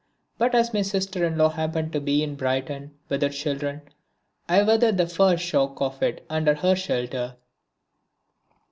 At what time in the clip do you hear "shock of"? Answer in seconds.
5.45-6.01